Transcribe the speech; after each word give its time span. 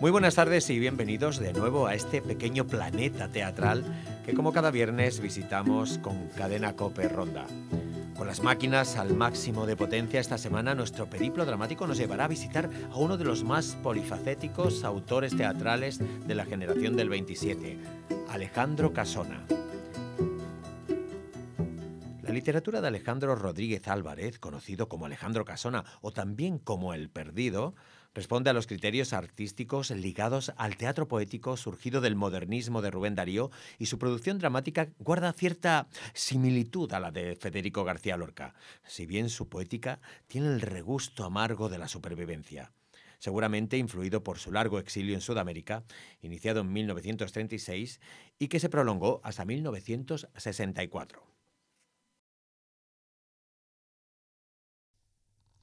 Muy 0.00 0.12
buenas 0.12 0.36
tardes 0.36 0.70
y 0.70 0.78
bienvenidos 0.78 1.40
de 1.40 1.52
nuevo 1.52 1.88
a 1.88 1.94
este 1.96 2.22
pequeño 2.22 2.68
planeta 2.68 3.26
teatral 3.26 3.82
que 4.24 4.32
como 4.32 4.52
cada 4.52 4.70
viernes 4.70 5.18
visitamos 5.18 5.98
con 5.98 6.28
Cadena 6.28 6.76
Cope 6.76 7.08
Ronda. 7.08 7.46
Con 8.16 8.28
las 8.28 8.40
máquinas 8.40 8.96
al 8.96 9.14
máximo 9.14 9.66
de 9.66 9.74
potencia 9.74 10.20
esta 10.20 10.38
semana 10.38 10.76
nuestro 10.76 11.10
periplo 11.10 11.44
dramático 11.44 11.84
nos 11.88 11.98
llevará 11.98 12.26
a 12.26 12.28
visitar 12.28 12.70
a 12.92 12.96
uno 12.96 13.16
de 13.16 13.24
los 13.24 13.42
más 13.42 13.76
polifacéticos 13.82 14.84
autores 14.84 15.36
teatrales 15.36 15.98
de 15.98 16.34
la 16.36 16.44
generación 16.44 16.96
del 16.96 17.08
27, 17.08 17.78
Alejandro 18.28 18.92
Casona. 18.92 19.44
La 22.28 22.34
literatura 22.34 22.82
de 22.82 22.88
Alejandro 22.88 23.34
Rodríguez 23.36 23.88
Álvarez, 23.88 24.38
conocido 24.38 24.86
como 24.86 25.06
Alejandro 25.06 25.46
Casona 25.46 25.86
o 26.02 26.12
también 26.12 26.58
como 26.58 26.92
El 26.92 27.08
Perdido, 27.08 27.74
responde 28.12 28.50
a 28.50 28.52
los 28.52 28.66
criterios 28.66 29.14
artísticos 29.14 29.90
ligados 29.90 30.52
al 30.58 30.76
teatro 30.76 31.08
poético 31.08 31.56
surgido 31.56 32.02
del 32.02 32.16
modernismo 32.16 32.82
de 32.82 32.90
Rubén 32.90 33.14
Darío 33.14 33.50
y 33.78 33.86
su 33.86 33.98
producción 33.98 34.38
dramática 34.38 34.90
guarda 34.98 35.32
cierta 35.32 35.88
similitud 36.12 36.92
a 36.92 37.00
la 37.00 37.12
de 37.12 37.34
Federico 37.34 37.82
García 37.82 38.18
Lorca, 38.18 38.52
si 38.84 39.06
bien 39.06 39.30
su 39.30 39.48
poética 39.48 39.98
tiene 40.26 40.48
el 40.48 40.60
regusto 40.60 41.24
amargo 41.24 41.70
de 41.70 41.78
la 41.78 41.88
supervivencia 41.88 42.72
seguramente 43.20 43.78
influido 43.78 44.22
por 44.22 44.38
su 44.38 44.52
largo 44.52 44.78
exilio 44.78 45.14
en 45.14 45.22
Sudamérica, 45.22 45.82
iniciado 46.20 46.60
en 46.60 46.72
1936 46.72 48.00
y 48.38 48.46
que 48.46 48.60
se 48.60 48.68
prolongó 48.68 49.20
hasta 49.24 49.44
1964. 49.44 51.37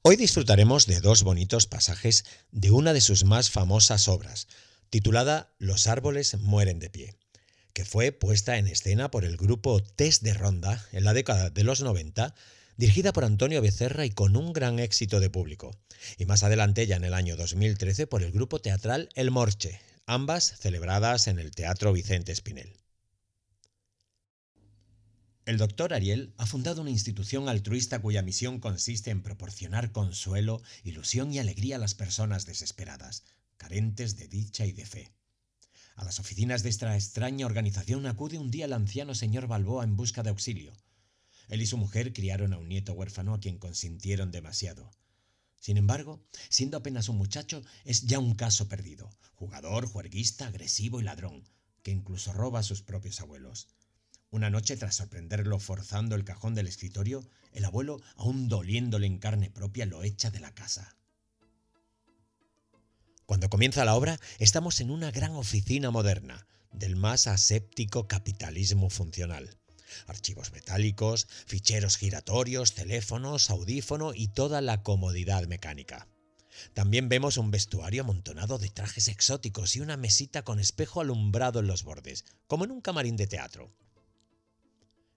Hoy 0.08 0.14
disfrutaremos 0.14 0.86
de 0.86 1.00
dos 1.00 1.24
bonitos 1.24 1.66
pasajes 1.66 2.24
de 2.52 2.70
una 2.70 2.92
de 2.92 3.00
sus 3.00 3.24
más 3.24 3.50
famosas 3.50 4.06
obras, 4.06 4.46
titulada 4.88 5.52
Los 5.58 5.88
árboles 5.88 6.38
mueren 6.38 6.78
de 6.78 6.90
pie, 6.90 7.16
que 7.72 7.84
fue 7.84 8.12
puesta 8.12 8.56
en 8.56 8.68
escena 8.68 9.10
por 9.10 9.24
el 9.24 9.36
grupo 9.36 9.82
Test 9.82 10.22
de 10.22 10.32
Ronda 10.32 10.86
en 10.92 11.02
la 11.02 11.12
década 11.12 11.50
de 11.50 11.64
los 11.64 11.80
90, 11.80 12.36
dirigida 12.76 13.12
por 13.12 13.24
Antonio 13.24 13.60
Becerra 13.60 14.06
y 14.06 14.10
con 14.10 14.36
un 14.36 14.52
gran 14.52 14.78
éxito 14.78 15.18
de 15.18 15.28
público, 15.28 15.76
y 16.18 16.26
más 16.26 16.44
adelante 16.44 16.86
ya 16.86 16.94
en 16.94 17.04
el 17.04 17.12
año 17.12 17.34
2013 17.34 18.06
por 18.06 18.22
el 18.22 18.30
grupo 18.30 18.60
teatral 18.60 19.08
El 19.16 19.32
Morche, 19.32 19.80
ambas 20.06 20.54
celebradas 20.60 21.26
en 21.26 21.40
el 21.40 21.50
Teatro 21.50 21.92
Vicente 21.92 22.30
Espinel. 22.30 22.76
El 25.46 25.58
doctor 25.58 25.94
Ariel 25.94 26.34
ha 26.38 26.46
fundado 26.46 26.82
una 26.82 26.90
institución 26.90 27.48
altruista 27.48 28.00
cuya 28.00 28.20
misión 28.20 28.58
consiste 28.58 29.12
en 29.12 29.22
proporcionar 29.22 29.92
consuelo, 29.92 30.60
ilusión 30.82 31.32
y 31.32 31.38
alegría 31.38 31.76
a 31.76 31.78
las 31.78 31.94
personas 31.94 32.46
desesperadas, 32.46 33.22
carentes 33.56 34.16
de 34.16 34.26
dicha 34.26 34.66
y 34.66 34.72
de 34.72 34.84
fe. 34.84 35.12
A 35.94 36.04
las 36.04 36.18
oficinas 36.18 36.64
de 36.64 36.70
esta 36.70 36.96
extraña 36.96 37.46
organización 37.46 38.06
acude 38.06 38.38
un 38.38 38.50
día 38.50 38.64
el 38.64 38.72
anciano 38.72 39.14
señor 39.14 39.46
Balboa 39.46 39.84
en 39.84 39.96
busca 39.96 40.24
de 40.24 40.30
auxilio. 40.30 40.72
Él 41.46 41.62
y 41.62 41.66
su 41.66 41.76
mujer 41.76 42.12
criaron 42.12 42.52
a 42.52 42.58
un 42.58 42.68
nieto 42.68 42.94
huérfano 42.94 43.32
a 43.32 43.38
quien 43.38 43.58
consintieron 43.58 44.32
demasiado. 44.32 44.90
Sin 45.60 45.76
embargo, 45.76 46.26
siendo 46.48 46.76
apenas 46.76 47.08
un 47.08 47.18
muchacho, 47.18 47.62
es 47.84 48.02
ya 48.02 48.18
un 48.18 48.34
caso 48.34 48.68
perdido, 48.68 49.16
jugador, 49.36 49.86
juerguista, 49.86 50.48
agresivo 50.48 51.00
y 51.00 51.04
ladrón, 51.04 51.48
que 51.84 51.92
incluso 51.92 52.32
roba 52.32 52.58
a 52.58 52.64
sus 52.64 52.82
propios 52.82 53.20
abuelos. 53.20 53.68
Una 54.36 54.50
noche, 54.50 54.76
tras 54.76 54.96
sorprenderlo 54.96 55.58
forzando 55.58 56.14
el 56.14 56.22
cajón 56.22 56.54
del 56.54 56.66
escritorio, 56.66 57.26
el 57.54 57.64
abuelo, 57.64 58.02
aún 58.16 58.50
doliéndole 58.50 59.06
en 59.06 59.16
carne 59.16 59.50
propia, 59.50 59.86
lo 59.86 60.02
echa 60.02 60.30
de 60.30 60.40
la 60.40 60.54
casa. 60.54 60.94
Cuando 63.24 63.48
comienza 63.48 63.86
la 63.86 63.94
obra, 63.94 64.20
estamos 64.38 64.82
en 64.82 64.90
una 64.90 65.10
gran 65.10 65.30
oficina 65.36 65.90
moderna, 65.90 66.46
del 66.70 66.96
más 66.96 67.28
aséptico 67.28 68.08
capitalismo 68.08 68.90
funcional. 68.90 69.56
Archivos 70.06 70.52
metálicos, 70.52 71.28
ficheros 71.46 71.96
giratorios, 71.96 72.74
teléfonos, 72.74 73.48
audífono 73.48 74.12
y 74.12 74.28
toda 74.28 74.60
la 74.60 74.82
comodidad 74.82 75.46
mecánica. 75.46 76.08
También 76.74 77.08
vemos 77.08 77.38
un 77.38 77.50
vestuario 77.50 78.02
amontonado 78.02 78.58
de 78.58 78.68
trajes 78.68 79.08
exóticos 79.08 79.76
y 79.76 79.80
una 79.80 79.96
mesita 79.96 80.42
con 80.42 80.60
espejo 80.60 81.00
alumbrado 81.00 81.60
en 81.60 81.68
los 81.68 81.84
bordes, 81.84 82.26
como 82.46 82.66
en 82.66 82.72
un 82.72 82.82
camarín 82.82 83.16
de 83.16 83.28
teatro. 83.28 83.72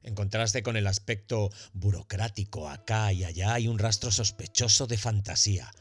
En 0.02 0.16
contraste 0.16 0.64
con 0.64 0.78
el 0.78 0.88
aspecto 0.88 1.50
burocrático 1.74 2.70
acá 2.70 3.12
y 3.12 3.26
allá 3.26 3.54
hay 3.54 3.68
un 3.68 3.80
rastro 3.80 4.12
sospechoso 4.12 4.88
de 4.88 4.98
fantasía. 4.98 5.72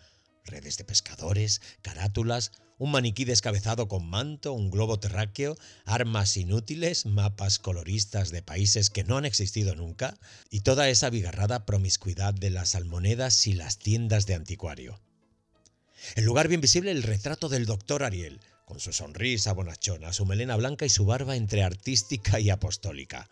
Redes 0.45 0.77
de 0.77 0.85
pescadores, 0.85 1.61
carátulas, 1.83 2.53
un 2.79 2.93
maniquí 2.93 3.25
descabezado 3.25 3.89
con 3.89 4.09
manto, 4.09 4.53
un 4.53 4.71
globo 4.71 4.99
terráqueo, 4.99 5.57
armas 5.85 6.37
inútiles, 6.37 7.07
mapas 7.07 7.59
coloristas 7.59 8.31
de 8.31 8.43
países 8.43 8.89
que 8.91 9.05
no 9.05 9.17
han 9.17 9.25
existido 9.25 9.75
nunca, 9.75 10.17
y 10.51 10.61
toda 10.61 10.89
esa 10.89 11.11
bigarrada 11.11 11.67
promiscuidad 11.67 12.35
de 12.35 12.51
las 12.51 12.75
almonedas 12.75 13.47
y 13.47 13.53
las 13.53 13.79
tiendas 13.79 14.27
de 14.27 14.35
anticuario. 14.35 15.01
En 16.15 16.25
lugar 16.25 16.49
bien 16.49 16.61
visible 16.61 16.93
el 16.93 17.03
retrato 17.03 17.49
del 17.49 17.67
doctor 17.67 18.05
Ariel, 18.05 18.41
con 18.65 18.79
su 18.79 18.93
sonrisa 18.93 19.53
bonachona, 19.53 20.13
su 20.13 20.25
melena 20.25 20.57
blanca 20.57 20.87
y 20.87 20.89
su 20.89 21.05
barba 21.05 21.37
entre 21.37 21.65
artística 21.65 22.39
y 22.39 22.51
apostólica. 22.51 23.29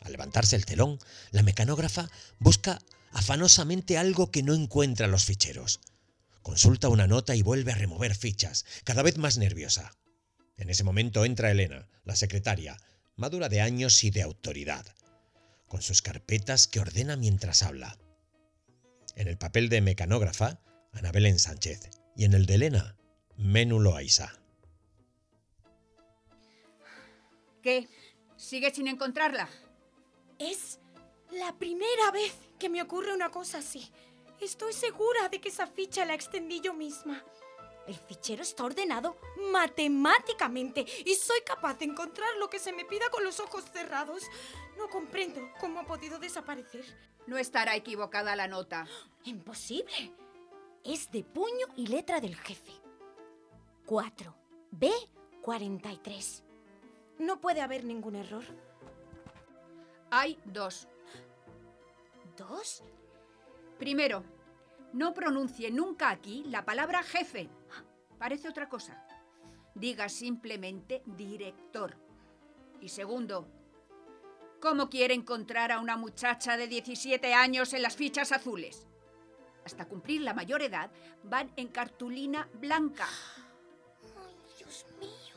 Al 0.00 0.12
levantarse 0.12 0.56
el 0.56 0.64
telón, 0.64 0.98
la 1.30 1.42
mecanógrafa 1.42 2.10
busca 2.38 2.80
afanosamente 3.12 3.98
algo 3.98 4.30
que 4.30 4.42
no 4.42 4.54
encuentra 4.54 5.06
en 5.06 5.12
los 5.12 5.24
ficheros. 5.24 5.80
Consulta 6.42 6.88
una 6.88 7.06
nota 7.06 7.34
y 7.34 7.42
vuelve 7.42 7.72
a 7.72 7.76
remover 7.76 8.14
fichas, 8.14 8.64
cada 8.84 9.02
vez 9.02 9.18
más 9.18 9.38
nerviosa. 9.38 9.92
En 10.56 10.70
ese 10.70 10.84
momento 10.84 11.24
entra 11.24 11.50
Elena, 11.50 11.88
la 12.04 12.16
secretaria, 12.16 12.76
madura 13.16 13.48
de 13.48 13.60
años 13.60 14.02
y 14.04 14.10
de 14.10 14.22
autoridad, 14.22 14.86
con 15.66 15.82
sus 15.82 16.02
carpetas 16.02 16.66
que 16.66 16.80
ordena 16.80 17.16
mientras 17.16 17.62
habla. 17.62 17.98
En 19.14 19.28
el 19.28 19.36
papel 19.36 19.68
de 19.68 19.80
mecanógrafa, 19.80 20.60
Ana 20.92 21.12
Belén 21.12 21.38
Sánchez, 21.38 21.90
y 22.16 22.24
en 22.24 22.34
el 22.34 22.46
de 22.46 22.54
Elena, 22.54 22.96
Menú 23.36 23.80
Loaiza. 23.80 24.32
¿Qué? 27.62 27.88
¿Sigue 28.36 28.72
sin 28.72 28.88
encontrarla? 28.88 29.48
Es 30.38 30.78
la 31.32 31.52
primera 31.56 32.10
vez 32.12 32.34
que 32.58 32.68
me 32.68 32.80
ocurre 32.80 33.12
una 33.12 33.30
cosa 33.30 33.58
así. 33.58 33.90
Estoy 34.40 34.72
segura 34.72 35.28
de 35.28 35.40
que 35.40 35.48
esa 35.48 35.66
ficha 35.66 36.04
la 36.04 36.14
extendí 36.14 36.60
yo 36.60 36.74
misma. 36.74 37.24
El 37.88 37.96
fichero 37.96 38.42
está 38.42 38.64
ordenado 38.64 39.16
matemáticamente 39.50 40.86
y 41.04 41.14
soy 41.14 41.40
capaz 41.40 41.78
de 41.78 41.86
encontrar 41.86 42.28
lo 42.38 42.50
que 42.50 42.58
se 42.58 42.72
me 42.72 42.84
pida 42.84 43.08
con 43.10 43.24
los 43.24 43.40
ojos 43.40 43.64
cerrados. 43.72 44.22
No 44.76 44.88
comprendo 44.88 45.40
cómo 45.58 45.80
ha 45.80 45.86
podido 45.86 46.18
desaparecer. 46.18 46.84
No 47.26 47.38
estará 47.38 47.74
equivocada 47.74 48.36
la 48.36 48.46
nota. 48.46 48.86
Imposible. 49.24 50.12
Es 50.84 51.10
de 51.10 51.24
puño 51.24 51.66
y 51.76 51.86
letra 51.86 52.20
del 52.20 52.36
jefe. 52.36 52.72
4. 53.86 54.34
B 54.70 54.92
43. 55.42 56.44
No 57.18 57.40
puede 57.40 57.62
haber 57.62 57.84
ningún 57.84 58.14
error. 58.14 58.44
Hay 60.10 60.38
dos. 60.44 60.88
¿Dos? 62.36 62.82
Primero, 63.78 64.24
no 64.92 65.12
pronuncie 65.12 65.70
nunca 65.70 66.10
aquí 66.10 66.44
la 66.46 66.64
palabra 66.64 67.02
jefe. 67.02 67.48
Parece 68.18 68.48
otra 68.48 68.68
cosa. 68.68 69.04
Diga 69.74 70.08
simplemente 70.08 71.02
director. 71.04 71.96
Y 72.80 72.88
segundo, 72.88 73.46
¿cómo 74.60 74.88
quiere 74.88 75.14
encontrar 75.14 75.72
a 75.72 75.80
una 75.80 75.96
muchacha 75.96 76.56
de 76.56 76.68
17 76.68 77.34
años 77.34 77.72
en 77.74 77.82
las 77.82 77.96
fichas 77.96 78.32
azules? 78.32 78.86
Hasta 79.64 79.86
cumplir 79.86 80.22
la 80.22 80.32
mayor 80.32 80.62
edad 80.62 80.90
van 81.24 81.52
en 81.56 81.68
cartulina 81.68 82.48
blanca. 82.54 83.06
Ay, 84.16 84.36
Dios 84.56 84.86
mío. 84.98 85.36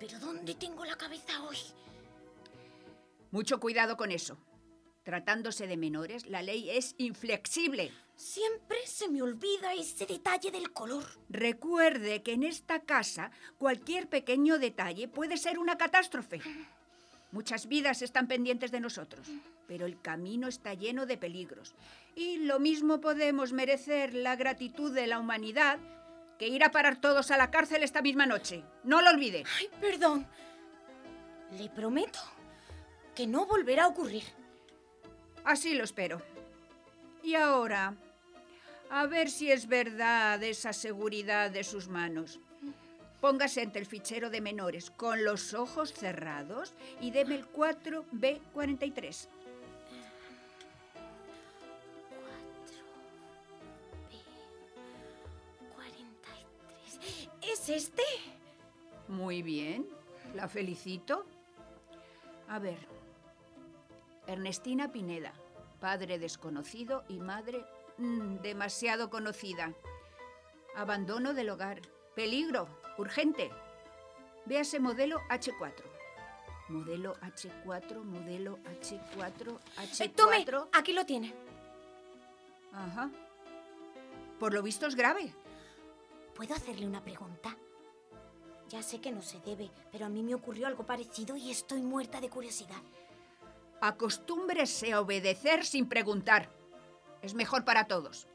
¿Pero 0.00 0.18
dónde 0.18 0.54
tengo 0.54 0.84
la 0.84 0.96
cabeza 0.96 1.44
hoy? 1.44 1.58
Mucho 3.34 3.58
cuidado 3.58 3.96
con 3.96 4.12
eso. 4.12 4.38
Tratándose 5.02 5.66
de 5.66 5.76
menores, 5.76 6.24
la 6.28 6.40
ley 6.40 6.70
es 6.70 6.94
inflexible. 6.98 7.90
Siempre 8.14 8.78
se 8.86 9.08
me 9.08 9.22
olvida 9.22 9.74
ese 9.74 10.06
detalle 10.06 10.52
del 10.52 10.72
color. 10.72 11.04
Recuerde 11.28 12.22
que 12.22 12.34
en 12.34 12.44
esta 12.44 12.82
casa 12.82 13.32
cualquier 13.58 14.08
pequeño 14.08 14.60
detalle 14.60 15.08
puede 15.08 15.36
ser 15.36 15.58
una 15.58 15.76
catástrofe. 15.76 16.42
Muchas 17.32 17.66
vidas 17.66 18.02
están 18.02 18.28
pendientes 18.28 18.70
de 18.70 18.78
nosotros, 18.78 19.26
pero 19.66 19.84
el 19.84 20.00
camino 20.00 20.46
está 20.46 20.74
lleno 20.74 21.04
de 21.04 21.18
peligros. 21.18 21.74
Y 22.14 22.36
lo 22.36 22.60
mismo 22.60 23.00
podemos 23.00 23.52
merecer 23.52 24.14
la 24.14 24.36
gratitud 24.36 24.94
de 24.94 25.08
la 25.08 25.18
humanidad 25.18 25.80
que 26.38 26.46
ir 26.46 26.62
a 26.62 26.70
parar 26.70 27.00
todos 27.00 27.32
a 27.32 27.36
la 27.36 27.50
cárcel 27.50 27.82
esta 27.82 28.00
misma 28.00 28.26
noche. 28.26 28.62
No 28.84 29.02
lo 29.02 29.10
olvide. 29.10 29.42
Ay, 29.58 29.68
perdón. 29.80 30.24
Le 31.58 31.68
prometo 31.68 32.20
que 33.14 33.26
no 33.26 33.46
volverá 33.46 33.84
a 33.84 33.88
ocurrir. 33.88 34.24
Así 35.44 35.74
lo 35.74 35.84
espero. 35.84 36.20
Y 37.22 37.34
ahora, 37.34 37.94
a 38.90 39.06
ver 39.06 39.30
si 39.30 39.50
es 39.50 39.66
verdad 39.66 40.42
esa 40.42 40.72
seguridad 40.72 41.50
de 41.50 41.64
sus 41.64 41.88
manos. 41.88 42.38
Póngase 43.20 43.62
ante 43.62 43.78
el 43.78 43.86
fichero 43.86 44.28
de 44.28 44.40
menores 44.40 44.90
con 44.90 45.24
los 45.24 45.54
ojos 45.54 45.92
cerrados 45.94 46.74
y 47.00 47.10
deme 47.10 47.36
el 47.36 47.50
4B43. 47.50 48.04
4B43. 48.52 49.28
¿Es 57.40 57.68
este? 57.68 58.02
Muy 59.08 59.42
bien, 59.42 59.86
la 60.34 60.48
felicito. 60.48 61.24
A 62.48 62.58
ver, 62.58 62.78
Ernestina 64.26 64.92
Pineda, 64.92 65.32
padre 65.80 66.18
desconocido 66.18 67.04
y 67.08 67.18
madre 67.20 67.64
mm, 67.98 68.36
demasiado 68.36 69.10
conocida. 69.10 69.72
Abandono 70.76 71.34
del 71.34 71.50
hogar. 71.50 71.80
Peligro, 72.14 72.68
urgente. 72.98 73.50
Véase 74.46 74.78
modelo 74.80 75.20
H4. 75.30 75.82
Modelo 76.68 77.14
H4, 77.16 78.02
modelo 78.02 78.58
H4, 78.80 79.58
Eh, 80.00 80.08
tome, 80.10 80.44
H4. 80.46 80.68
aquí 80.72 80.92
lo 80.92 81.04
tiene. 81.04 81.34
Ajá. 82.72 83.10
Por 84.38 84.52
lo 84.54 84.62
visto 84.62 84.86
es 84.86 84.94
grave. 84.94 85.32
¿Puedo 86.34 86.54
hacerle 86.54 86.86
una 86.86 87.02
pregunta? 87.02 87.56
Ya 88.74 88.82
sé 88.82 89.00
que 89.00 89.12
no 89.12 89.22
se 89.22 89.38
debe, 89.38 89.70
pero 89.92 90.04
a 90.04 90.08
mí 90.08 90.24
me 90.24 90.34
ocurrió 90.34 90.66
algo 90.66 90.84
parecido 90.84 91.36
y 91.36 91.52
estoy 91.52 91.80
muerta 91.80 92.20
de 92.20 92.28
curiosidad. 92.28 92.82
Acostúmbrese 93.80 94.92
a 94.92 95.00
obedecer 95.00 95.64
sin 95.64 95.88
preguntar. 95.88 96.50
Es 97.22 97.34
mejor 97.34 97.64
para 97.64 97.86
todos. 97.86 98.26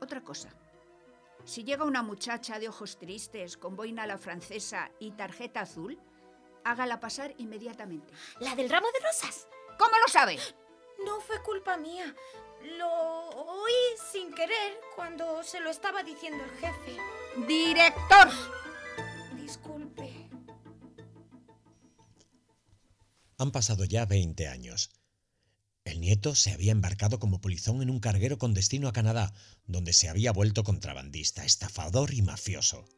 Otra 0.00 0.22
cosa. 0.22 0.48
Si 1.44 1.64
llega 1.64 1.84
una 1.84 2.02
muchacha 2.02 2.58
de 2.58 2.70
ojos 2.70 2.96
tristes, 2.96 3.58
con 3.58 3.76
boina 3.76 4.04
a 4.04 4.06
la 4.06 4.16
francesa 4.16 4.90
y 4.98 5.10
tarjeta 5.10 5.60
azul, 5.60 5.98
hágala 6.64 6.98
pasar 6.98 7.34
inmediatamente. 7.36 8.10
¿La 8.40 8.56
del 8.56 8.70
ramo 8.70 8.86
de 8.90 9.06
rosas? 9.06 9.48
¿Cómo 9.78 9.98
lo 9.98 10.08
sabe? 10.10 10.38
No 11.04 11.20
fue 11.20 11.42
culpa 11.42 11.76
mía. 11.76 12.14
Lo 12.78 12.88
oí 12.88 13.98
sin 14.10 14.32
querer 14.32 14.80
cuando 14.94 15.42
se 15.42 15.60
lo 15.60 15.68
estaba 15.68 16.02
diciendo 16.02 16.42
el 16.42 16.50
jefe. 16.52 17.15
¡Director! 17.44 18.30
Disculpe. 19.36 20.30
Han 23.36 23.50
pasado 23.50 23.84
ya 23.84 24.06
20 24.06 24.48
años. 24.48 24.90
El 25.84 26.00
nieto 26.00 26.34
se 26.34 26.52
había 26.52 26.72
embarcado 26.72 27.18
como 27.18 27.40
polizón 27.42 27.82
en 27.82 27.90
un 27.90 28.00
carguero 28.00 28.38
con 28.38 28.54
destino 28.54 28.88
a 28.88 28.92
Canadá, 28.92 29.34
donde 29.66 29.92
se 29.92 30.08
había 30.08 30.32
vuelto 30.32 30.64
contrabandista, 30.64 31.44
estafador 31.44 32.14
y 32.14 32.22
mafioso. 32.22 32.88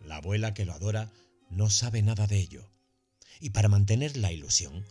La 0.00 0.16
abuela 0.16 0.54
que 0.54 0.64
lo 0.64 0.72
adora 0.72 1.12
no 1.50 1.68
sabe 1.68 2.00
nada 2.02 2.26
de 2.26 2.38
ello. 2.38 2.70
Y 3.38 3.50
para 3.50 3.68
mantener 3.68 4.16
la 4.16 4.32
ilusión, 4.32 4.86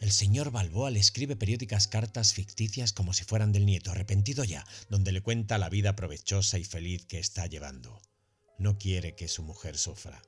el 0.00 0.12
señor 0.12 0.52
Balboa 0.52 0.90
le 0.90 1.00
escribe 1.00 1.34
periódicas 1.34 1.88
cartas 1.88 2.32
ficticias 2.32 2.92
como 2.92 3.12
si 3.12 3.24
fueran 3.24 3.50
del 3.52 3.66
nieto, 3.66 3.90
arrepentido 3.90 4.44
ya, 4.44 4.64
donde 4.88 5.10
le 5.10 5.22
cuenta 5.22 5.58
la 5.58 5.68
vida 5.68 5.96
provechosa 5.96 6.58
y 6.58 6.64
feliz 6.64 7.04
que 7.04 7.18
está 7.18 7.46
llevando. 7.46 8.00
No 8.58 8.78
quiere 8.78 9.16
que 9.16 9.28
su 9.28 9.42
mujer 9.42 9.76
sufra. 9.76 10.22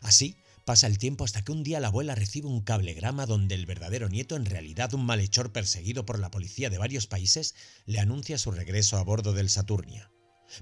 Así 0.00 0.36
pasa 0.64 0.86
el 0.86 0.96
tiempo 0.96 1.24
hasta 1.24 1.42
que 1.42 1.52
un 1.52 1.62
día 1.62 1.80
la 1.80 1.88
abuela 1.88 2.14
recibe 2.14 2.48
un 2.48 2.62
cablegrama 2.62 3.26
donde 3.26 3.54
el 3.54 3.66
verdadero 3.66 4.08
nieto, 4.08 4.36
en 4.36 4.46
realidad 4.46 4.94
un 4.94 5.04
malhechor 5.04 5.52
perseguido 5.52 6.06
por 6.06 6.18
la 6.18 6.30
policía 6.30 6.70
de 6.70 6.78
varios 6.78 7.06
países, 7.06 7.54
le 7.84 8.00
anuncia 8.00 8.38
su 8.38 8.50
regreso 8.50 8.96
a 8.96 9.04
bordo 9.04 9.34
del 9.34 9.50
Saturnia. 9.50 10.10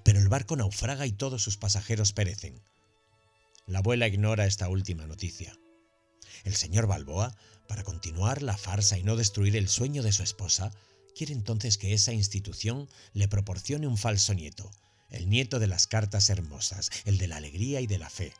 Pero 0.02 0.18
el 0.18 0.28
barco 0.28 0.56
naufraga 0.56 1.06
y 1.06 1.12
todos 1.12 1.42
sus 1.42 1.56
pasajeros 1.56 2.12
perecen. 2.12 2.62
La 3.66 3.78
abuela 3.78 4.08
ignora 4.08 4.46
esta 4.46 4.68
última 4.68 5.06
noticia. 5.06 5.56
El 6.44 6.54
señor 6.54 6.86
Balboa, 6.86 7.36
para 7.68 7.84
continuar 7.84 8.42
la 8.42 8.56
farsa 8.56 8.98
y 8.98 9.02
no 9.02 9.16
destruir 9.16 9.56
el 9.56 9.68
sueño 9.68 10.02
de 10.02 10.12
su 10.12 10.22
esposa, 10.22 10.72
quiere 11.14 11.32
entonces 11.32 11.78
que 11.78 11.94
esa 11.94 12.12
institución 12.12 12.88
le 13.12 13.28
proporcione 13.28 13.86
un 13.86 13.98
falso 13.98 14.34
nieto, 14.34 14.70
el 15.10 15.28
nieto 15.28 15.58
de 15.58 15.66
las 15.66 15.86
cartas 15.86 16.30
hermosas, 16.30 16.90
el 17.04 17.18
de 17.18 17.28
la 17.28 17.36
alegría 17.36 17.80
y 17.80 17.86
de 17.86 17.98
la 17.98 18.10
fe. 18.10 18.32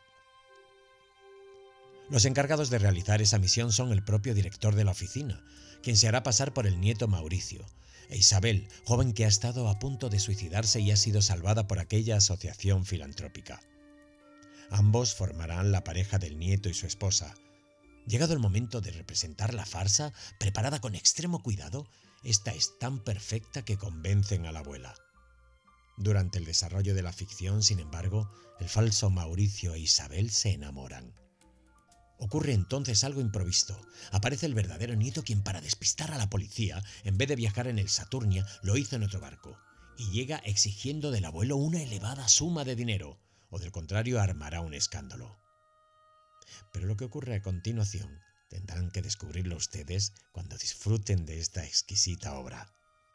Los 2.09 2.25
encargados 2.25 2.69
de 2.69 2.79
realizar 2.79 3.21
esa 3.21 3.39
misión 3.39 3.71
son 3.71 3.91
el 3.91 4.03
propio 4.03 4.33
director 4.33 4.75
de 4.75 4.83
la 4.83 4.91
oficina, 4.91 5.43
quien 5.81 5.97
se 5.97 6.07
hará 6.07 6.23
pasar 6.23 6.53
por 6.53 6.67
el 6.67 6.79
nieto 6.79 7.07
Mauricio, 7.07 7.65
e 8.09 8.17
Isabel, 8.17 8.67
joven 8.85 9.13
que 9.13 9.25
ha 9.25 9.29
estado 9.29 9.69
a 9.69 9.79
punto 9.79 10.09
de 10.09 10.19
suicidarse 10.19 10.79
y 10.79 10.91
ha 10.91 10.97
sido 10.97 11.21
salvada 11.21 11.67
por 11.67 11.79
aquella 11.79 12.17
asociación 12.17 12.85
filantrópica. 12.85 13.61
Ambos 14.69 15.15
formarán 15.15 15.71
la 15.71 15.83
pareja 15.83 16.19
del 16.19 16.37
nieto 16.37 16.69
y 16.69 16.73
su 16.73 16.85
esposa. 16.85 17.35
Llegado 18.05 18.33
el 18.33 18.39
momento 18.39 18.81
de 18.81 18.91
representar 18.91 19.53
la 19.53 19.65
farsa, 19.65 20.13
preparada 20.39 20.81
con 20.81 20.95
extremo 20.95 21.41
cuidado, 21.41 21.87
esta 22.23 22.53
es 22.53 22.77
tan 22.77 22.99
perfecta 23.03 23.63
que 23.63 23.77
convencen 23.77 24.45
a 24.45 24.51
la 24.51 24.59
abuela. 24.59 24.95
Durante 25.97 26.37
el 26.37 26.45
desarrollo 26.45 26.95
de 26.95 27.03
la 27.03 27.13
ficción, 27.13 27.63
sin 27.63 27.79
embargo, 27.79 28.29
el 28.59 28.67
falso 28.67 29.09
Mauricio 29.09 29.73
e 29.73 29.79
Isabel 29.79 30.31
se 30.31 30.51
enamoran. 30.51 31.13
Ocurre 32.17 32.53
entonces 32.53 33.03
algo 33.03 33.21
improvisto. 33.21 33.79
Aparece 34.11 34.45
el 34.45 34.53
verdadero 34.53 34.95
nieto 34.95 35.23
quien 35.23 35.43
para 35.43 35.61
despistar 35.61 36.11
a 36.11 36.17
la 36.17 36.29
policía, 36.29 36.83
en 37.03 37.17
vez 37.17 37.27
de 37.27 37.35
viajar 37.35 37.67
en 37.67 37.79
el 37.79 37.89
Saturnia, 37.89 38.45
lo 38.61 38.77
hizo 38.77 38.95
en 38.95 39.03
otro 39.03 39.19
barco. 39.19 39.57
Y 39.97 40.09
llega 40.11 40.37
exigiendo 40.37 41.11
del 41.11 41.25
abuelo 41.25 41.57
una 41.57 41.81
elevada 41.81 42.27
suma 42.27 42.63
de 42.63 42.75
dinero, 42.75 43.19
o 43.49 43.59
del 43.59 43.71
contrario 43.71 44.21
armará 44.21 44.61
un 44.61 44.73
escándalo. 44.73 45.42
Pero 46.71 46.87
lo 46.87 46.97
que 46.97 47.05
ocurre 47.05 47.35
a 47.35 47.41
continuación 47.41 48.19
tendrán 48.49 48.91
que 48.91 49.01
descubrirlo 49.01 49.55
ustedes 49.55 50.13
cuando 50.31 50.57
disfruten 50.57 51.25
de 51.25 51.39
esta 51.39 51.65
exquisita 51.65 52.37
obra. 52.37 52.73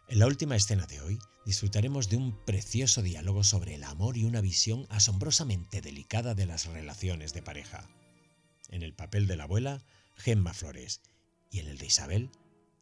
En 0.08 0.18
la 0.18 0.26
última 0.26 0.56
escena 0.56 0.86
de 0.86 1.00
hoy 1.00 1.18
disfrutaremos 1.44 2.08
de 2.08 2.16
un 2.16 2.44
precioso 2.44 3.02
diálogo 3.02 3.44
sobre 3.44 3.74
el 3.74 3.84
amor 3.84 4.16
y 4.16 4.24
una 4.24 4.40
visión 4.40 4.86
asombrosamente 4.88 5.80
delicada 5.80 6.34
de 6.34 6.46
las 6.46 6.66
relaciones 6.66 7.34
de 7.34 7.42
pareja. 7.42 7.88
En 8.68 8.82
el 8.82 8.94
papel 8.94 9.26
de 9.26 9.36
la 9.36 9.44
abuela, 9.44 9.84
Gemma 10.16 10.54
Flores, 10.54 11.02
y 11.50 11.60
en 11.60 11.68
el 11.68 11.78
de 11.78 11.86
Isabel, 11.86 12.30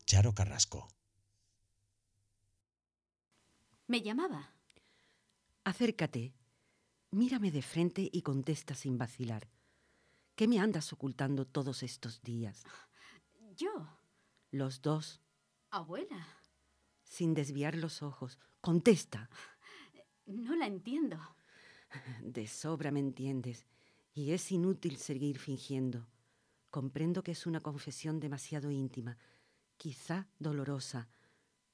Charo 0.06 0.34
Carrasco. 0.34 0.88
Me 3.88 4.02
llamaba. 4.02 4.52
Acércate, 5.64 6.32
mírame 7.10 7.50
de 7.50 7.62
frente 7.62 8.08
y 8.12 8.22
contesta 8.22 8.74
sin 8.74 8.98
vacilar. 8.98 9.48
¿Qué 10.36 10.46
me 10.46 10.60
andas 10.60 10.92
ocultando 10.92 11.46
todos 11.46 11.82
estos 11.82 12.20
días? 12.22 12.62
Yo, 13.56 13.88
Los 14.50 14.82
dos, 14.82 15.20
abuela. 15.70 16.26
sin 17.04 17.32
desviar 17.34 17.74
los 17.76 18.02
ojos. 18.02 18.38
Contesta. 18.60 19.30
No 20.26 20.54
la 20.54 20.66
entiendo. 20.66 21.18
De 22.20 22.46
sobra 22.46 22.90
me 22.90 23.00
entiendes, 23.00 23.66
y 24.12 24.32
es 24.32 24.52
inútil 24.52 24.98
seguir 24.98 25.38
fingiendo. 25.38 26.06
Comprendo 26.70 27.22
que 27.22 27.32
es 27.32 27.46
una 27.46 27.62
confesión 27.62 28.20
demasiado 28.20 28.70
íntima, 28.70 29.16
quizá 29.78 30.28
dolorosa, 30.38 31.08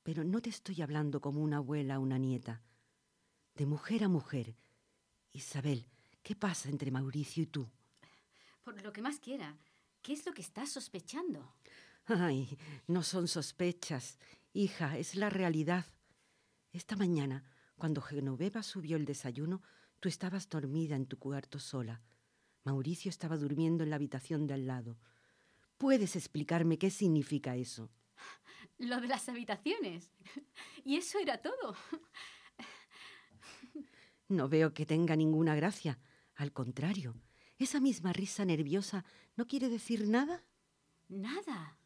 pero 0.04 0.22
no 0.22 0.40
te 0.40 0.50
estoy 0.50 0.82
hablando 0.82 1.20
como 1.20 1.42
una 1.42 1.56
abuela 1.56 1.96
a 1.96 1.98
una 1.98 2.18
nieta. 2.18 2.62
De 3.56 3.66
mujer 3.66 4.04
a 4.04 4.08
mujer. 4.08 4.56
Isabel, 5.32 5.88
¿qué 6.22 6.36
pasa 6.36 6.68
entre 6.68 6.90
Mauricio 6.90 7.42
y 7.42 7.46
tú? 7.46 7.68
Por 8.64 8.80
lo 8.82 8.92
que 8.92 9.02
más 9.02 9.18
quiera. 9.18 9.56
¿Qué 10.02 10.12
es 10.12 10.26
lo 10.26 10.32
que 10.32 10.42
estás 10.42 10.70
sospechando? 10.70 11.54
Ay, 12.06 12.58
no 12.86 13.02
son 13.02 13.28
sospechas. 13.28 14.18
Hija, 14.52 14.98
es 14.98 15.14
la 15.14 15.30
realidad. 15.30 15.86
Esta 16.72 16.96
mañana, 16.96 17.44
cuando 17.76 18.00
Genoveva 18.00 18.62
subió 18.62 18.96
el 18.96 19.04
desayuno, 19.04 19.62
tú 20.00 20.08
estabas 20.08 20.48
dormida 20.48 20.96
en 20.96 21.06
tu 21.06 21.18
cuarto 21.18 21.58
sola. 21.58 22.02
Mauricio 22.64 23.08
estaba 23.08 23.36
durmiendo 23.36 23.82
en 23.84 23.90
la 23.90 23.96
habitación 23.96 24.46
de 24.46 24.54
al 24.54 24.66
lado. 24.66 24.98
¿Puedes 25.78 26.14
explicarme 26.16 26.78
qué 26.78 26.90
significa 26.90 27.56
eso? 27.56 27.90
Lo 28.78 29.00
de 29.00 29.08
las 29.08 29.28
habitaciones. 29.28 30.10
Y 30.84 30.96
eso 30.96 31.20
era 31.20 31.38
todo. 31.38 31.76
No 34.28 34.48
veo 34.48 34.74
que 34.74 34.84
tenga 34.86 35.14
ninguna 35.14 35.54
gracia. 35.54 36.00
Al 36.34 36.52
contrario, 36.52 37.14
esa 37.64 37.80
misma 37.80 38.12
risa 38.12 38.44
nerviosa 38.44 39.04
no 39.36 39.46
quiere 39.46 39.68
decir 39.68 40.08
nada. 40.08 40.44
Nada. 41.08 41.78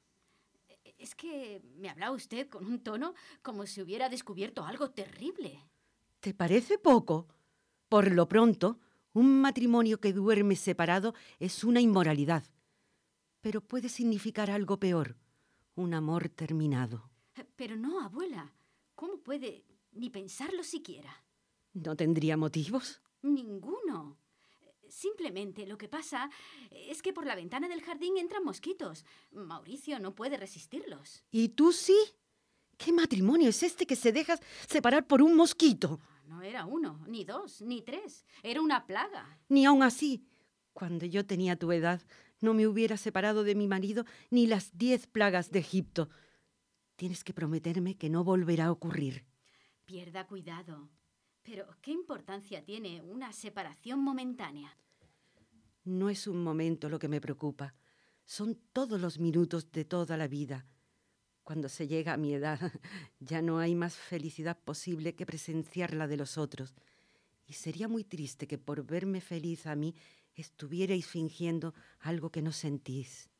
Es 0.99 1.14
que 1.14 1.62
me 1.76 1.88
hablaba 1.88 2.14
usted 2.14 2.49
con 2.49 2.66
un 2.66 2.80
tono 2.80 3.14
como 3.42 3.66
si 3.66 3.83
hubiera 3.83 4.09
descubierto 4.09 4.64
algo 4.64 4.90
terrible. 4.90 5.59
¿Te 6.21 6.35
parece 6.35 6.78
poco? 6.78 7.28
Por 7.88 8.12
lo 8.12 8.28
pronto, 8.28 8.80
un 9.12 9.40
matrimonio 9.40 10.00
que 10.00 10.12
duerme 10.12 10.56
separado 10.56 11.14
es 11.38 11.64
una 11.64 11.80
inmoralidad. 11.80 12.45
Pero 13.40 13.61
puede 13.61 13.88
significar 13.88 14.50
algo 14.50 14.78
peor, 14.78 15.16
un 15.75 15.95
amor 15.95 16.28
terminado. 16.28 17.11
Pero 17.56 17.76
no, 17.76 18.00
abuela. 18.00 18.52
¿Cómo 18.95 19.18
puede 19.18 19.64
ni 19.92 20.11
pensarlo 20.11 20.62
siquiera? 20.62 21.25
¿No 21.75 21.95
tendría 21.97 22.37
motivos? 22.37 23.02
Ninguno. 23.23 24.18
Simplemente 24.88 25.66
lo 25.66 25.78
que 25.78 25.88
pasa 25.88 26.31
es 26.71 27.02
que 27.02 27.12
por 27.12 27.26
la 27.26 27.35
ventana 27.35 27.69
del 27.69 27.83
jardín 27.83 28.16
entran 28.19 28.45
mosquitos. 28.45 29.05
Mauricio 29.33 29.99
no 29.99 30.14
puede 30.14 30.37
resistirlos. 30.37 31.25
¿Y 31.31 31.50
tú 31.50 31.73
sí? 31.73 31.97
¿Qué 32.76 32.93
matrimonio 32.93 33.49
es 33.49 33.62
este 33.62 33.87
que 33.87 33.97
se 33.97 34.12
deja 34.12 34.38
separar 34.69 35.07
por 35.07 35.23
un 35.23 35.35
mosquito? 35.35 36.00
No 36.26 36.43
era 36.43 36.66
uno, 36.66 37.05
ni 37.07 37.25
dos, 37.25 37.62
ni 37.62 37.83
tres. 37.83 38.26
Era 38.43 38.61
una 38.61 38.87
plaga. 38.87 39.38
Ni 39.49 39.64
aun 39.64 39.83
así. 39.83 40.26
Cuando 40.73 41.07
yo 41.07 41.25
tenía 41.25 41.57
tu 41.57 41.73
edad, 41.73 42.02
no 42.40 42.52
me 42.52 42.66
hubiera 42.66 42.97
separado 42.97 43.45
de 43.45 43.55
mi 43.55 43.66
marido 43.66 44.05
ni 44.31 44.47
las 44.47 44.76
diez 44.76 45.07
plagas 45.07 45.50
de 45.50 45.61
Egipto. 45.61 46.11
Tienes 46.97 47.25
que 47.25 47.33
prometerme 47.33 47.97
que 47.97 48.11
no 48.11 48.25
volverá 48.25 48.66
a 48.66 48.73
ocurrir. 48.73 49.25
Pierda 49.87 50.26
cuidado. 50.26 50.90
Pero, 51.47 51.65
¿qué 51.81 51.93
importancia 51.93 52.65
tiene 52.65 53.00
una 53.03 53.33
separación 53.33 54.00
momentánea? 54.00 54.76
No 55.85 56.11
es 56.11 56.26
un 56.26 56.43
momento 56.43 56.88
lo 56.88 56.99
que 56.99 57.07
me 57.07 57.21
preocupa. 57.21 57.73
Son 58.25 58.59
todos 58.73 59.00
los 59.00 59.21
minutos 59.21 59.71
de 59.71 59.85
toda 59.85 60.17
la 60.17 60.26
vida. 60.26 60.67
Cuando 61.45 61.69
se 61.69 61.87
llega 61.87 62.15
a 62.15 62.17
mi 62.17 62.35
edad, 62.35 62.59
ya 63.21 63.43
no 63.43 63.61
hay 63.61 63.76
más 63.76 63.95
felicidad 63.95 64.59
posible 64.59 65.15
que 65.15 65.25
presenciar 65.25 65.95
la 65.95 66.09
de 66.09 66.17
los 66.17 66.37
otros. 66.37 66.75
Y 67.47 67.53
sería 67.53 67.87
muy 67.87 68.03
triste 68.03 68.49
que 68.49 68.59
por 68.59 68.85
verme 68.85 69.21
feliz 69.21 69.69
a 69.69 69.76
mí 69.76 69.95
estuvierais 70.35 71.07
fingiendo 71.07 71.75
algo 72.00 72.33
que 72.33 72.43
no 72.43 72.50
sentís. 72.50 73.31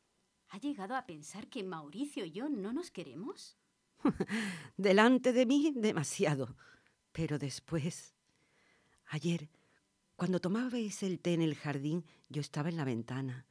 ¿Ha 0.47 0.59
llegado 0.59 0.95
a 0.95 1.05
pensar 1.05 1.49
que 1.49 1.61
Mauricio 1.61 2.23
y 2.23 2.31
yo 2.31 2.47
no 2.47 2.71
nos 2.71 2.89
queremos? 2.89 3.57
Delante 4.77 5.33
de 5.33 5.45
mí, 5.45 5.73
demasiado. 5.75 6.55
Pero 7.17 7.39
después... 7.39 8.13
Ayer, 9.09 9.49
cuando 10.15 10.39
tomabais 10.39 11.01
el 11.01 11.19
té 11.19 11.33
en 11.33 11.41
el 11.41 11.55
jardín, 11.55 12.05
yo 12.29 12.41
estaba 12.41 12.69
en 12.69 12.77
la 12.77 12.85
ventana. 12.85 13.47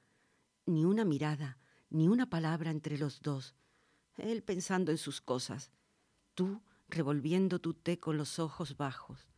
Ni 0.67 0.85
una 0.85 1.05
mirada, 1.05 1.59
ni 1.91 2.07
una 2.09 2.31
palabra 2.31 2.71
entre 2.71 2.97
los 2.99 3.23
dos 3.23 3.55
él 4.19 4.43
pensando 4.43 4.91
en 4.91 4.99
sus 4.99 5.21
cosas, 5.21 5.71
tú 6.35 6.63
revolviendo 6.89 7.61
tu 7.61 7.75
té 7.75 7.99
con 7.99 8.17
los 8.17 8.39
ojos 8.39 8.77
bajos. 8.77 9.29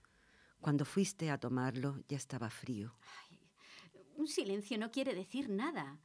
Cuando 0.61 0.85
fuiste 0.85 1.31
a 1.31 1.39
tomarlo 1.39 2.03
ya 2.09 2.17
estaba 2.17 2.51
frío. 2.51 2.95
un 4.17 4.27
silencio 4.27 4.79
no 4.79 4.91
quiere 4.91 5.15
decir 5.15 5.49
nada. 5.49 6.01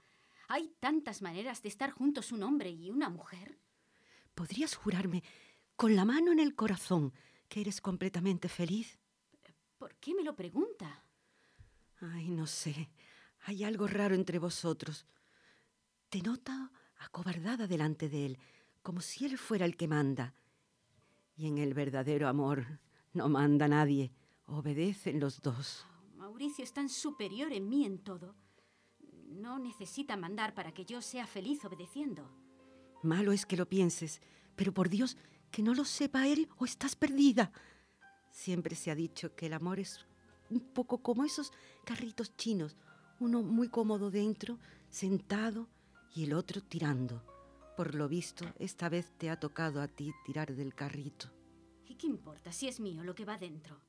Hay 0.48 0.74
tantas 0.80 1.22
maneras 1.22 1.62
de 1.62 1.70
estar 1.70 1.92
juntos 1.92 2.32
un 2.32 2.44
hombre 2.44 2.70
y 2.70 2.89
una 2.89 3.10
mujer. 3.10 3.60
¿Podrías 4.36 4.75
jurarme, 4.75 5.24
con 5.75 5.96
la 5.96 6.06
mano 6.06 6.32
en 6.32 6.39
el 6.39 6.56
corazón, 6.56 7.13
que 7.53 7.62
eres 7.62 7.81
completamente 7.81 8.50
feliz? 8.50 8.98
¿Por 9.77 9.93
qué 9.98 10.15
me 10.15 10.24
lo 10.24 10.36
pregunta? 10.36 11.05
Ay, 12.01 12.31
no 12.31 12.48
sé. 12.48 12.89
Hay 13.41 13.63
algo 13.63 13.86
raro 13.86 14.15
entre 14.15 14.39
vosotros. 14.39 15.05
Te 16.10 16.24
nota 16.24 16.72
acobardada 16.98 17.67
delante 17.67 18.10
de 18.10 18.25
él, 18.25 18.39
como 18.81 19.01
si 19.01 19.27
él 19.27 19.38
fuera 19.38 19.65
el 19.65 19.77
que 19.77 19.88
manda. 19.88 20.33
Y 21.36 21.45
en 21.45 21.60
el 21.60 21.75
verdadero 21.75 22.27
amor 22.27 22.79
no 23.13 23.29
manda 23.29 23.67
nadie, 23.67 24.12
obedecen 24.48 25.19
los 25.19 25.39
dos. 25.39 25.86
Mauricio 26.15 26.63
es 26.63 26.74
tan 26.74 26.89
superior 26.89 27.53
en 27.53 27.69
mí 27.69 27.86
en 27.86 28.00
todo. 28.00 28.36
No 29.27 29.60
necesita 29.60 30.17
mandar 30.17 30.55
para 30.55 30.74
que 30.74 30.86
yo 30.86 31.03
sea 31.03 31.27
feliz 31.27 31.63
obedeciendo. 31.63 32.31
Malo 33.03 33.31
es 33.31 33.45
que 33.45 33.57
lo 33.57 33.69
pienses, 33.69 34.24
pero 34.55 34.74
por 34.74 34.89
Dios, 34.89 35.17
que 35.53 35.62
no 35.62 35.75
lo 35.75 35.86
sepa 35.86 36.27
él 36.27 36.50
o 36.57 36.65
estás 36.65 36.95
perdida. 36.95 37.51
Siempre 38.31 38.75
se 38.75 38.89
ha 38.89 38.95
dicho 38.95 39.36
que 39.36 39.45
el 39.45 39.53
amor 39.53 39.79
es 39.79 40.03
un 40.50 40.60
poco 40.60 41.03
como 41.03 41.24
esos 41.24 41.53
carritos 41.86 42.36
chinos, 42.36 42.75
uno 43.19 43.43
muy 43.43 43.69
cómodo 43.69 44.10
dentro, 44.10 44.57
sentado, 44.89 45.69
y 46.15 46.24
el 46.24 46.33
otro 46.33 46.62
tirando. 46.62 47.24
Por 47.77 47.93
lo 47.93 48.10
visto, 48.10 48.45
esta 48.57 48.89
vez 48.89 49.12
te 49.19 49.29
ha 49.29 49.39
tocado 49.39 49.79
a 49.79 49.88
ti 49.88 50.12
tirar 50.25 50.55
del 50.55 50.74
carrito. 50.74 51.31
¿Y 51.86 51.95
qué 51.95 52.07
importa 52.07 52.51
si 52.51 52.67
es 52.67 52.79
mío 52.79 53.03
lo 53.03 53.13
que 53.13 53.25
va 53.25 53.38
dentro? 53.38 53.79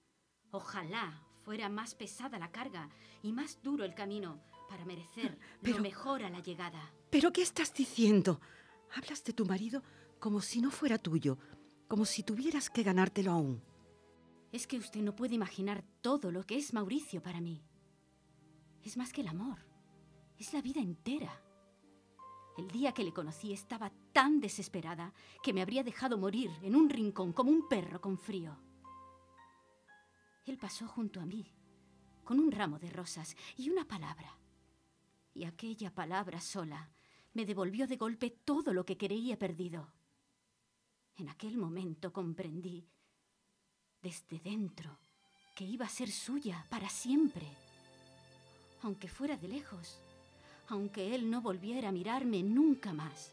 Ojalá 0.51 1.23
fuera 1.45 1.71
más 1.71 1.95
pesada 1.95 2.39
la 2.39 2.53
carga 2.53 2.91
y 3.23 3.33
más 3.33 3.63
duro 3.63 3.85
el 3.85 3.95
camino 3.95 4.43
para 4.69 4.85
merecer 4.85 5.39
lo 5.63 5.79
mejor 5.79 6.25
a 6.25 6.31
la 6.31 6.41
llegada. 6.41 6.93
¿Pero 7.09 7.33
qué 7.33 7.41
estás 7.41 7.73
diciendo? 7.73 8.41
Hablas 8.95 9.25
de 9.25 9.33
tu 9.33 9.47
marido 9.47 9.83
como 10.25 10.41
si 10.41 10.63
no 10.63 10.71
fuera 10.71 10.97
tuyo, 10.97 11.37
como 11.87 12.07
si 12.07 12.23
tuvieras 12.23 12.71
que 12.71 12.83
ganártelo 12.83 13.31
aún. 13.31 13.63
Es 14.53 14.67
que 14.67 14.79
usted 14.79 15.03
no 15.03 15.15
puede 15.15 15.35
imaginar 15.35 15.85
todo 16.01 16.33
lo 16.33 16.45
que 16.45 16.57
es 16.57 16.73
Mauricio 16.73 17.23
para 17.23 17.43
mí. 17.43 17.63
Es 18.83 18.97
más 18.97 19.13
que 19.13 19.21
el 19.21 19.29
amor, 19.29 19.59
es 20.39 20.55
la 20.55 20.63
vida 20.63 20.81
entera. 20.81 21.43
El 22.57 22.71
día 22.71 22.93
que 22.93 23.05
le 23.05 23.13
conocí 23.13 23.53
estaba 23.53 23.93
tan 24.15 24.41
desesperada 24.41 25.13
que 25.43 25.53
me 25.53 25.61
habría 25.61 25.85
dejado 25.85 26.17
morir 26.17 26.51
en 26.63 26.75
un 26.75 26.89
rincón 26.89 27.35
como 27.35 27.51
un 27.51 27.69
perro 27.69 28.01
con 28.01 28.17
frío. 28.17 28.57
Él 30.47 30.57
pasó 30.57 30.89
junto 30.89 31.21
a 31.21 31.27
mí, 31.27 31.53
con 32.25 32.41
un 32.41 32.51
ramo 32.51 32.79
de 32.79 32.89
rosas 32.89 33.37
y 33.59 33.69
una 33.69 33.87
palabra. 33.87 34.39
Y 35.35 35.45
aquella 35.45 35.95
palabra 35.95 36.41
sola 36.41 36.91
me 37.35 37.45
devolvió 37.45 37.87
de 37.87 37.99
golpe 37.99 38.31
todo 38.31 38.73
lo 38.73 38.87
que 38.87 38.97
creía 38.97 39.39
perdido. 39.39 39.94
En 41.17 41.29
aquel 41.29 41.57
momento 41.57 42.13
comprendí, 42.13 42.89
desde 44.03 44.39
dentro, 44.41 44.99
que 45.55 45.65
iba 45.65 45.87
a 45.87 45.89
ser 45.89 46.11
suya 46.11 46.67
para 46.69 46.89
siempre, 46.89 47.47
aunque 48.83 49.09
fuera 49.09 49.37
de 49.37 49.49
lejos 49.49 49.99
aunque 50.69 51.15
él 51.15 51.31
no 51.31 51.41
volviera 51.41 51.89
a 51.89 51.93
mirarme 51.93 52.43
nunca 52.43 52.93
más. 52.93 53.31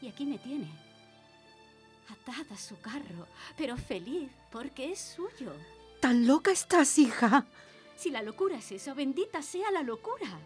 Y 0.00 0.08
aquí 0.08 0.24
me 0.24 0.38
tiene, 0.38 0.68
atada 2.08 2.54
a 2.54 2.58
su 2.58 2.78
carro, 2.80 3.26
pero 3.56 3.76
feliz 3.76 4.30
porque 4.50 4.92
es 4.92 4.98
suyo. 5.00 5.52
¿Tan 6.00 6.26
loca 6.26 6.52
estás, 6.52 6.98
hija? 6.98 7.46
Si 7.96 8.10
la 8.10 8.22
locura 8.22 8.58
es 8.58 8.70
eso, 8.72 8.94
bendita 8.94 9.42
sea 9.42 9.70
la 9.70 9.82
locura. 9.82 10.38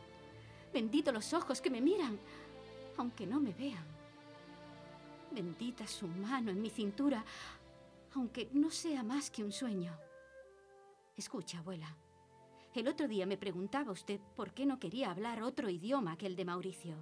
Bendito 0.72 1.12
los 1.12 1.34
ojos 1.34 1.60
que 1.60 1.68
me 1.70 1.82
miran, 1.82 2.18
aunque 2.96 3.26
no 3.26 3.40
me 3.40 3.52
vean. 3.52 3.84
Bendita 5.32 5.86
su 5.86 6.06
mano 6.06 6.50
en 6.50 6.60
mi 6.60 6.68
cintura, 6.68 7.24
aunque 8.14 8.50
no 8.52 8.70
sea 8.70 9.02
más 9.02 9.30
que 9.30 9.42
un 9.42 9.52
sueño. 9.52 9.96
Escucha, 11.16 11.58
abuela. 11.58 11.96
El 12.74 12.88
otro 12.88 13.08
día 13.08 13.26
me 13.26 13.36
preguntaba 13.36 13.92
usted 13.92 14.20
por 14.36 14.52
qué 14.52 14.66
no 14.66 14.78
quería 14.78 15.10
hablar 15.10 15.42
otro 15.42 15.68
idioma 15.70 16.16
que 16.16 16.26
el 16.26 16.36
de 16.36 16.44
Mauricio. 16.44 16.96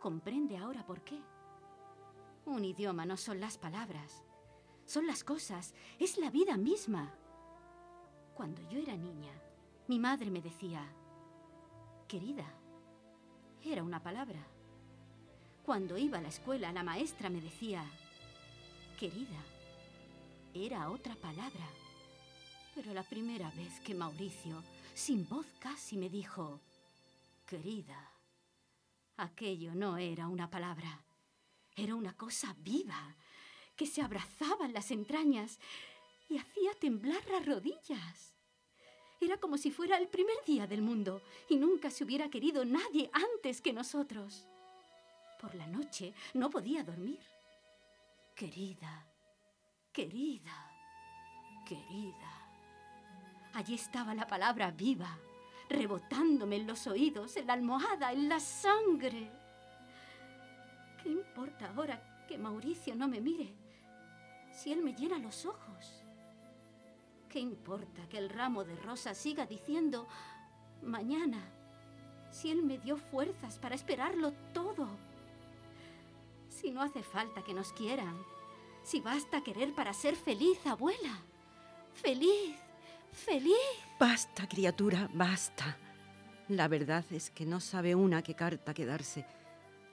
¿Comprende 0.00 0.56
ahora 0.56 0.84
por 0.84 1.02
qué? 1.02 1.20
Un 2.46 2.64
idioma 2.64 3.04
no 3.04 3.16
son 3.16 3.40
las 3.40 3.58
palabras, 3.58 4.24
son 4.84 5.06
las 5.06 5.24
cosas, 5.24 5.74
es 5.98 6.16
la 6.16 6.30
vida 6.30 6.56
misma. 6.56 7.14
Cuando 8.34 8.62
yo 8.68 8.78
era 8.78 8.96
niña, 8.96 9.32
mi 9.88 9.98
madre 9.98 10.30
me 10.30 10.40
decía, 10.40 10.86
querida, 12.06 12.46
era 13.62 13.82
una 13.82 14.02
palabra. 14.02 14.46
Cuando 15.66 15.98
iba 15.98 16.18
a 16.18 16.20
la 16.20 16.28
escuela, 16.28 16.70
la 16.70 16.84
maestra 16.84 17.28
me 17.28 17.40
decía, 17.40 17.84
querida, 19.00 19.42
era 20.54 20.88
otra 20.90 21.16
palabra. 21.16 21.68
Pero 22.72 22.94
la 22.94 23.02
primera 23.02 23.50
vez 23.50 23.80
que 23.80 23.92
Mauricio, 23.92 24.62
sin 24.94 25.28
voz 25.28 25.44
casi, 25.58 25.96
me 25.96 26.08
dijo, 26.08 26.60
querida, 27.46 28.12
aquello 29.16 29.74
no 29.74 29.98
era 29.98 30.28
una 30.28 30.48
palabra, 30.48 31.04
era 31.74 31.96
una 31.96 32.16
cosa 32.16 32.54
viva 32.60 33.16
que 33.74 33.86
se 33.86 34.02
abrazaba 34.02 34.66
en 34.66 34.72
las 34.72 34.92
entrañas 34.92 35.58
y 36.28 36.38
hacía 36.38 36.74
temblar 36.78 37.26
las 37.26 37.44
rodillas. 37.44 38.36
Era 39.20 39.38
como 39.38 39.58
si 39.58 39.72
fuera 39.72 39.96
el 39.98 40.06
primer 40.06 40.36
día 40.46 40.68
del 40.68 40.82
mundo 40.82 41.22
y 41.48 41.56
nunca 41.56 41.90
se 41.90 42.04
hubiera 42.04 42.30
querido 42.30 42.64
nadie 42.64 43.10
antes 43.12 43.60
que 43.60 43.72
nosotros. 43.72 44.46
Por 45.40 45.54
la 45.54 45.66
noche 45.66 46.14
no 46.34 46.48
podía 46.48 46.82
dormir. 46.82 47.20
Querida, 48.34 49.06
querida, 49.92 50.70
querida. 51.66 52.46
Allí 53.54 53.74
estaba 53.74 54.14
la 54.14 54.26
palabra 54.26 54.70
viva, 54.70 55.18
rebotándome 55.68 56.56
en 56.56 56.66
los 56.66 56.86
oídos, 56.86 57.36
en 57.36 57.46
la 57.46 57.54
almohada, 57.54 58.12
en 58.12 58.28
la 58.28 58.40
sangre. 58.40 59.30
¿Qué 61.02 61.10
importa 61.10 61.72
ahora 61.74 62.24
que 62.26 62.36
Mauricio 62.36 62.94
no 62.94 63.08
me 63.08 63.20
mire 63.20 63.54
si 64.52 64.72
él 64.72 64.82
me 64.82 64.94
llena 64.94 65.18
los 65.18 65.46
ojos? 65.46 66.04
¿Qué 67.28 67.40
importa 67.40 68.08
que 68.08 68.18
el 68.18 68.30
ramo 68.30 68.64
de 68.64 68.76
rosas 68.76 69.16
siga 69.16 69.46
diciendo 69.46 70.06
mañana 70.82 71.42
si 72.30 72.50
él 72.50 72.62
me 72.62 72.78
dio 72.78 72.96
fuerzas 72.96 73.58
para 73.58 73.74
esperarlo 73.74 74.32
todo? 74.52 74.88
Si 76.60 76.70
no 76.70 76.80
hace 76.80 77.02
falta 77.02 77.42
que 77.42 77.52
nos 77.52 77.72
quieran, 77.72 78.16
si 78.82 79.00
basta 79.00 79.42
querer 79.42 79.74
para 79.74 79.92
ser 79.92 80.16
feliz, 80.16 80.58
abuela. 80.66 81.22
feliz, 81.92 82.56
feliz. 83.12 83.54
Basta, 84.00 84.48
criatura, 84.48 85.10
basta. 85.12 85.76
La 86.48 86.68
verdad 86.68 87.04
es 87.10 87.30
que 87.30 87.44
no 87.44 87.60
sabe 87.60 87.94
una 87.94 88.22
qué 88.22 88.34
carta 88.34 88.72
quedarse. 88.72 89.26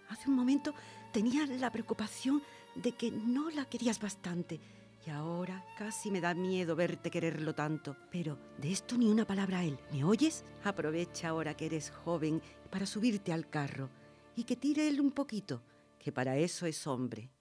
Hace 0.10 0.30
un 0.30 0.36
momento 0.36 0.74
tenía 1.12 1.46
la 1.46 1.72
preocupación 1.72 2.42
de 2.76 2.94
que 2.94 3.12
no 3.12 3.50
la 3.50 3.66
querías 3.66 4.00
bastante 4.00 4.60
y 5.06 5.10
ahora 5.10 5.66
casi 5.78 6.12
me 6.12 6.22
da 6.22 6.34
miedo 6.34 6.76
verte 6.76 7.12
quererlo 7.12 7.54
tanto. 7.54 7.98
Pero 8.10 8.38
de 8.58 8.72
esto 8.72 8.98
ni 8.98 9.08
una 9.08 9.26
palabra 9.26 9.60
a 9.60 9.64
él. 9.66 9.78
¿Me 9.92 10.04
oyes? 10.04 10.46
Aprovecha 10.64 11.30
ahora 11.30 11.56
que 11.56 11.66
eres 11.66 11.92
joven 11.92 12.42
para 12.70 12.86
subirte 12.86 13.34
al 13.34 13.50
carro 13.50 13.90
y 14.36 14.46
que 14.46 14.56
tire 14.56 14.88
él 14.88 15.02
un 15.02 15.12
poquito, 15.12 15.62
que 16.04 16.12
para 16.12 16.38
eso 16.38 16.66
es 16.66 16.86
hombre. 16.86 17.32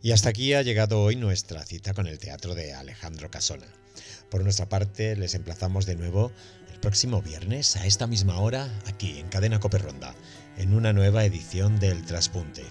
Y 0.00 0.12
hasta 0.12 0.30
aquí 0.30 0.54
ha 0.54 0.62
llegado 0.62 1.02
hoy 1.02 1.16
nuestra 1.16 1.64
cita 1.64 1.94
con 1.94 2.06
el 2.06 2.18
teatro 2.18 2.54
de 2.54 2.74
Alejandro 2.74 3.30
Casona. 3.30 3.66
Por 4.30 4.42
nuestra 4.42 4.68
parte, 4.68 5.16
les 5.16 5.34
emplazamos 5.34 5.84
de 5.84 5.96
nuevo 5.96 6.32
el 6.72 6.80
próximo 6.80 7.20
viernes 7.20 7.76
a 7.76 7.86
esta 7.86 8.06
misma 8.06 8.38
hora 8.38 8.68
aquí 8.86 9.18
en 9.18 9.28
Cadena 9.28 9.60
Coperronda, 9.60 10.14
en 10.56 10.74
una 10.74 10.92
nueva 10.92 11.24
edición 11.24 11.78
del 11.78 12.04
Traspunte. 12.04 12.64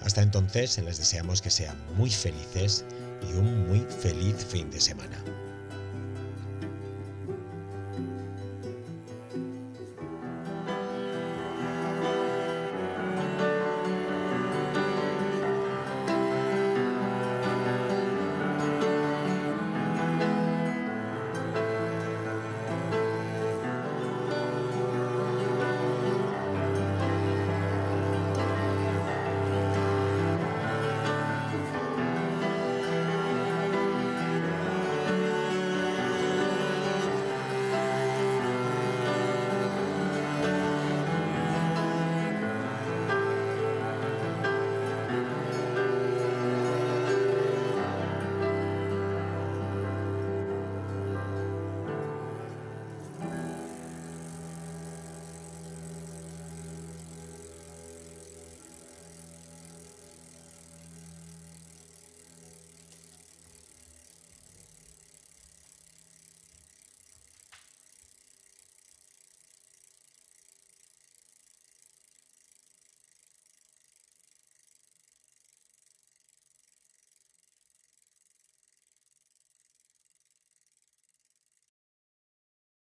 Hasta 0.00 0.22
entonces, 0.22 0.76
les 0.78 0.98
deseamos 0.98 1.40
que 1.40 1.50
sean 1.50 1.78
muy 1.96 2.10
felices 2.10 2.84
y 3.28 3.32
un 3.34 3.68
muy 3.68 3.80
feliz 3.80 4.44
fin 4.44 4.70
de 4.70 4.80
semana. 4.80 5.22